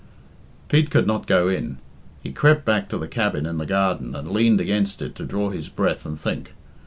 Pete 0.67 0.89
could 0.89 1.05
not 1.05 1.27
go 1.27 1.47
in. 1.47 1.77
He 2.23 2.31
crept 2.31 2.65
back 2.65 2.89
to 2.89 2.97
the 2.97 3.07
cabin 3.07 3.45
in 3.45 3.59
the 3.59 3.67
garden 3.67 4.15
and 4.15 4.31
leaned 4.31 4.59
against 4.59 4.99
it 4.99 5.13
to 5.17 5.25
draw 5.25 5.51
his 5.51 5.69
breath 5.69 6.07
and 6.07 6.19
think. 6.19 6.53